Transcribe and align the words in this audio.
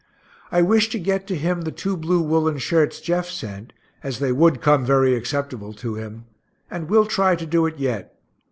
I 0.51 0.63
wish 0.63 0.89
to 0.89 0.99
get 0.99 1.27
to 1.27 1.35
him 1.35 1.61
the 1.61 1.71
two 1.71 1.95
blue 1.95 2.23
woolen 2.23 2.57
shirts 2.57 2.99
Jeff 3.01 3.29
sent, 3.29 3.71
as 4.01 4.17
they 4.17 4.31
would 4.31 4.59
come 4.59 4.83
very 4.83 5.13
acceptable 5.13 5.73
to 5.73 5.93
him 5.93 6.25
and 6.71 6.89
will 6.89 7.05
try 7.05 7.35
to 7.35 7.45
do 7.45 7.67
it 7.67 7.77
yet. 7.77 8.17